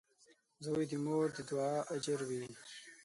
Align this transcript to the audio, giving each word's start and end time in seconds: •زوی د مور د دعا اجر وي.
•زوی 0.65 0.85
د 0.91 0.93
مور 1.05 1.25
د 1.35 1.37
دعا 1.49 1.75
اجر 1.95 2.19
وي. 2.29 2.41